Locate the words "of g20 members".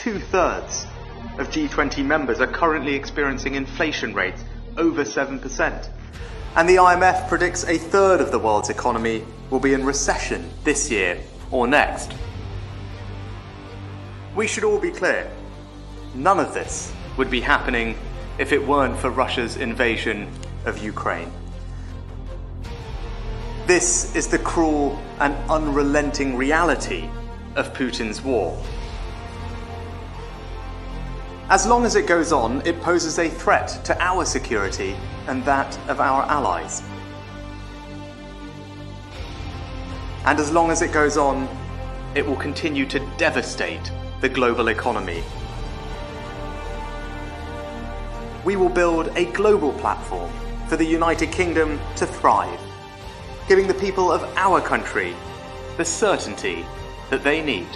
1.36-2.40